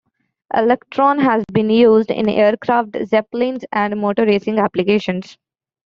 Elektron 0.55 1.19
has 1.21 1.45
been 1.53 1.69
used 1.69 2.09
in 2.09 2.27
aircraft, 2.27 2.97
Zeppelins, 3.05 3.65
and 3.71 4.01
motor 4.01 4.25
racing 4.25 4.57
applications. 4.57 5.37